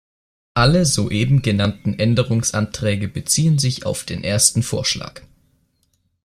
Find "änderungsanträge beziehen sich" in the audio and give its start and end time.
1.99-3.85